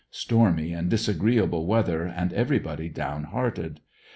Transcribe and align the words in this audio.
Stormy 0.09 0.73
and 0.73 0.89
disagreeable 0.89 1.67
weather 1.67 2.07
and 2.07 2.33
everybody 2.33 2.89
down 2.89 3.25
hearted. 3.25 3.81